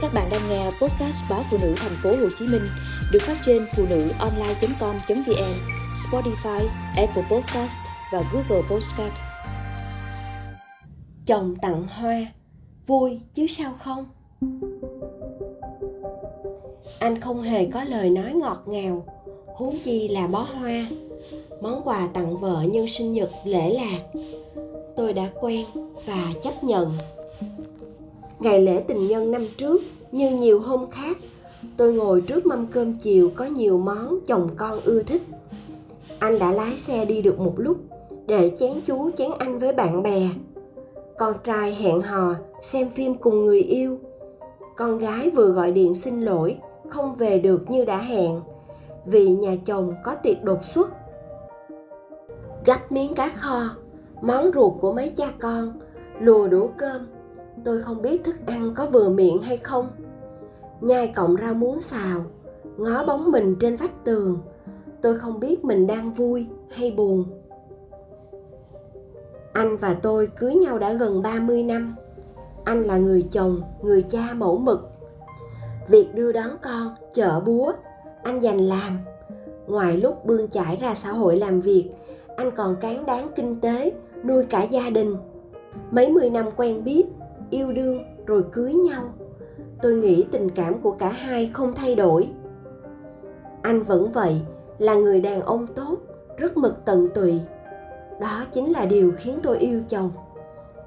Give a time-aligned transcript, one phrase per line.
[0.00, 2.62] Các bạn đang nghe podcast báo phụ nữ thành phố Hồ Chí Minh
[3.12, 5.54] được phát trên phụ nữ online.com.vn,
[5.94, 7.78] Spotify, Apple Podcast
[8.12, 9.12] và Google Podcast.
[11.26, 12.26] Chồng tặng hoa,
[12.86, 14.04] vui chứ sao không?
[16.98, 19.04] Anh không hề có lời nói ngọt ngào,
[19.56, 20.86] huống chi là bó hoa.
[21.60, 24.20] Món quà tặng vợ nhân sinh nhật lễ lạc.
[24.96, 25.66] Tôi đã quen
[26.06, 26.92] và chấp nhận
[28.40, 29.82] ngày lễ tình nhân năm trước
[30.12, 31.16] như nhiều hôm khác.
[31.76, 35.22] Tôi ngồi trước mâm cơm chiều có nhiều món chồng con ưa thích.
[36.18, 37.76] Anh đã lái xe đi được một lúc,
[38.26, 40.28] để chén chú chén anh với bạn bè.
[41.18, 43.98] Con trai hẹn hò, xem phim cùng người yêu.
[44.76, 46.56] Con gái vừa gọi điện xin lỗi,
[46.88, 48.40] không về được như đã hẹn,
[49.06, 50.90] vì nhà chồng có tiệc đột xuất.
[52.64, 53.60] Gắp miếng cá kho,
[54.22, 55.72] món ruột của mấy cha con,
[56.20, 57.06] lùa đũa cơm
[57.64, 59.88] tôi không biết thức ăn có vừa miệng hay không.
[60.80, 62.24] Nhai cọng rau muống xào,
[62.76, 64.38] ngó bóng mình trên vách tường.
[65.02, 67.24] Tôi không biết mình đang vui hay buồn.
[69.52, 71.96] Anh và tôi cưới nhau đã gần 30 năm.
[72.64, 74.90] Anh là người chồng, người cha mẫu mực.
[75.88, 77.72] Việc đưa đón con chợ búa,
[78.22, 78.98] anh dành làm.
[79.66, 81.90] Ngoài lúc bươn chải ra xã hội làm việc,
[82.36, 83.92] anh còn cán đáng kinh tế,
[84.24, 85.16] nuôi cả gia đình.
[85.90, 87.04] Mấy mươi năm quen biết
[87.50, 89.02] yêu đương rồi cưới nhau.
[89.82, 92.28] Tôi nghĩ tình cảm của cả hai không thay đổi.
[93.62, 94.40] Anh vẫn vậy,
[94.78, 95.96] là người đàn ông tốt,
[96.36, 97.40] rất mực tận tụy.
[98.20, 100.10] Đó chính là điều khiến tôi yêu chồng.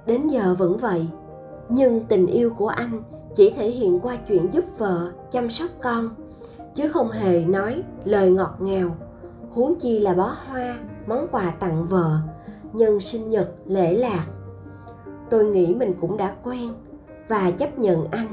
[0.06, 1.08] Đến giờ vẫn vậy,
[1.70, 3.04] nhưng tình yêu của anh
[3.36, 6.10] chỉ thể hiện qua chuyện giúp vợ chăm sóc con,
[6.74, 8.96] chứ không hề nói lời ngọt ngào.
[9.52, 12.18] Huống chi là bó hoa, món quà tặng vợ,
[12.74, 14.26] nhân sinh nhật lễ lạc
[15.32, 16.70] tôi nghĩ mình cũng đã quen
[17.28, 18.28] và chấp nhận anh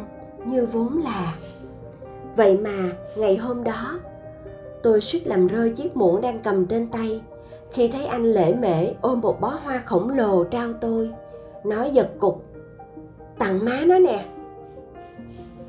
[0.47, 1.35] như vốn là.
[2.37, 4.01] Vậy mà ngày hôm đó,
[4.83, 7.21] tôi suýt làm rơi chiếc muỗng đang cầm trên tay
[7.73, 11.11] khi thấy anh lễ mễ ôm một bó hoa khổng lồ trao tôi,
[11.65, 12.45] nói giật cục,
[13.39, 14.25] tặng má nó nè.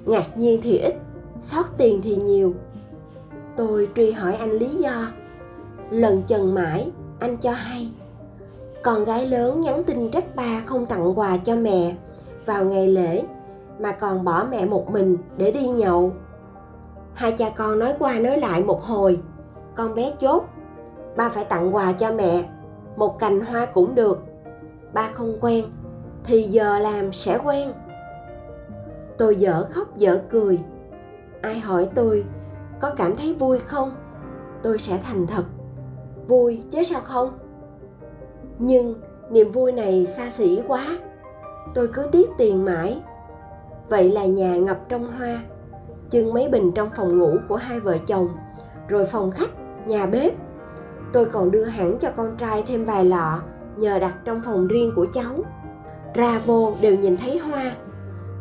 [0.05, 0.93] Ngạc nhiên thì ít,
[1.39, 2.53] xót tiền thì nhiều.
[3.57, 5.11] Tôi truy hỏi anh lý do.
[5.89, 7.91] Lần chần mãi, anh cho hay
[8.83, 11.95] con gái lớn nhắn tin trách ba không tặng quà cho mẹ
[12.45, 13.23] vào ngày lễ,
[13.79, 16.11] mà còn bỏ mẹ một mình để đi nhậu.
[17.13, 19.19] Hai cha con nói qua nói lại một hồi,
[19.75, 20.43] con bé chốt,
[21.15, 22.49] ba phải tặng quà cho mẹ,
[22.95, 24.23] một cành hoa cũng được,
[24.93, 25.65] ba không quen
[26.23, 27.73] thì giờ làm sẽ quen.
[29.17, 30.59] Tôi dở khóc dở cười.
[31.41, 32.25] Ai hỏi tôi
[32.79, 33.95] có cảm thấy vui không?
[34.63, 35.43] Tôi sẽ thành thật.
[36.27, 37.39] Vui chứ sao không?
[38.59, 38.95] Nhưng
[39.31, 40.85] niềm vui này xa xỉ quá.
[41.75, 43.01] Tôi cứ tiếc tiền mãi.
[43.89, 45.39] Vậy là nhà ngập trong hoa,
[46.09, 48.27] chưng mấy bình trong phòng ngủ của hai vợ chồng,
[48.87, 49.49] rồi phòng khách,
[49.85, 50.33] nhà bếp.
[51.13, 53.41] Tôi còn đưa hẳn cho con trai thêm vài lọ,
[53.77, 55.35] nhờ đặt trong phòng riêng của cháu.
[56.13, 57.71] Ra vô đều nhìn thấy hoa.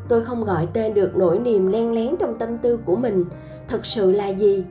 [0.08, 3.24] Tôi không gọi tên được nỗi niềm len lén trong tâm tư của mình,
[3.68, 4.64] thật sự là gì?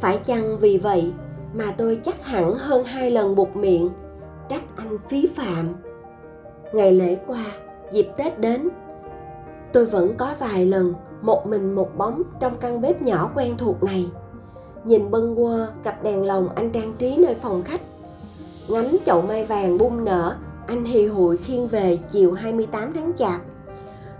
[0.00, 1.12] Phải chăng vì vậy
[1.54, 3.90] mà tôi chắc hẳn hơn hai lần buộc miệng?
[4.50, 5.74] Trách anh phí phạm.
[6.72, 7.44] Ngày lễ qua,
[7.92, 8.68] dịp tết đến,
[9.72, 13.82] tôi vẫn có vài lần một mình một bóng trong căn bếp nhỏ quen thuộc
[13.82, 14.06] này.
[14.84, 17.80] Nhìn bâng quơ, cặp đèn lồng anh trang trí nơi phòng khách.
[18.68, 23.40] Ngắm chậu mai vàng bung nở, anh hì hụi khiêng về chiều 28 tháng chạp.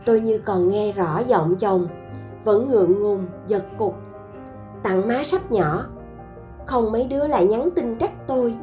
[0.05, 1.89] Tôi như còn nghe rõ giọng chồng,
[2.45, 3.95] vẫn ngượng ngùng, giật cục.
[4.83, 5.87] Tặng má sắp nhỏ,
[6.67, 8.55] không mấy đứa lại nhắn tin trách tôi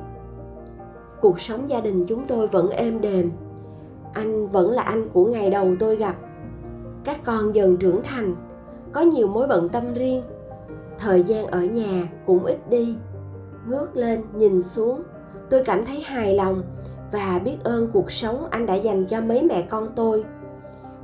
[1.22, 3.31] cuộc sống gia đình chúng tôi vẫn êm đềm.
[4.13, 6.16] Anh vẫn là anh của ngày đầu tôi gặp.
[7.03, 8.35] Các con dần trưởng thành,
[8.91, 10.23] có nhiều mối bận tâm riêng.
[10.97, 12.95] Thời gian ở nhà cũng ít đi.
[13.67, 15.03] Ngước lên, nhìn xuống,
[15.50, 16.63] tôi cảm thấy hài lòng
[17.11, 20.23] và biết ơn cuộc sống anh đã dành cho mấy mẹ con tôi.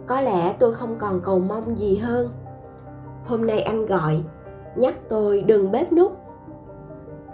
[0.08, 2.30] Có lẽ tôi không còn cầu mong gì hơn.
[3.26, 4.24] Hôm nay anh gọi,
[4.76, 6.24] nhắc tôi đừng bếp nút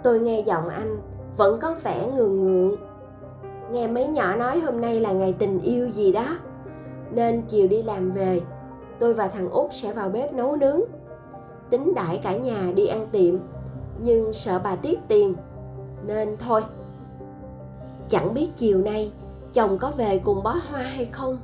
[0.02, 0.98] tôi nghe giọng anh
[1.36, 2.76] vẫn có vẻ ngường ngượng.
[3.72, 6.36] Nghe mấy nhỏ nói hôm nay là ngày tình yêu gì đó,
[7.10, 8.40] nên chiều đi làm về,
[8.98, 10.80] tôi và thằng út sẽ vào bếp nấu nướng.
[11.70, 13.34] Tính đãi cả nhà đi ăn tiệm,
[14.02, 15.34] nhưng sợ bà tiếc tiền,
[16.06, 16.62] nên thôi.
[18.08, 19.12] Chẳng biết chiều nay
[19.52, 21.38] chồng có về cùng bó hoa hay không,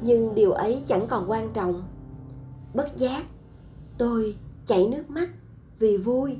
[0.00, 1.82] nhưng điều ấy chẳng còn quan trọng.
[2.74, 3.24] Bất giác,
[3.98, 5.28] tôi chảy nước mắt
[5.78, 6.36] vì vui.